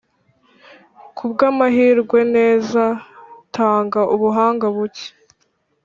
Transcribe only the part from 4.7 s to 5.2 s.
buke,